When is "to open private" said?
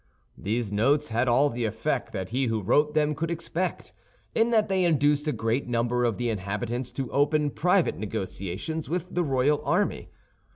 6.93-7.99